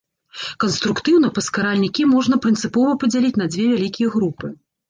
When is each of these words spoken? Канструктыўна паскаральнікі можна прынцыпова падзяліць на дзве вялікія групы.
Канструктыўна 0.63 1.29
паскаральнікі 1.35 2.07
можна 2.15 2.41
прынцыпова 2.47 2.97
падзяліць 3.05 3.35
на 3.43 3.51
дзве 3.53 3.71
вялікія 3.75 4.07
групы. 4.19 4.53